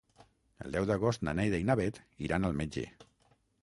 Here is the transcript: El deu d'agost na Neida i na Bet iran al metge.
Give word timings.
El 0.67 0.77
deu 0.77 0.87
d'agost 0.93 1.27
na 1.29 1.37
Neida 1.41 1.61
i 1.65 1.69
na 1.69 1.79
Bet 1.83 2.03
iran 2.31 2.53
al 2.53 2.61
metge. 2.65 2.91